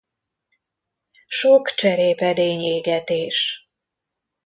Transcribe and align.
Sok 1.27 1.73
cserépedény-égetés. 1.75 3.67